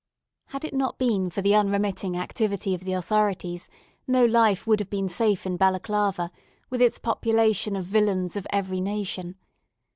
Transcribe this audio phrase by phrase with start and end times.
[0.47, 3.69] Had it not been for the unremitting activity of the authorities,
[4.07, 6.31] no life would have been safe in Balaclava,
[6.71, 9.35] with its population of villains of every nation.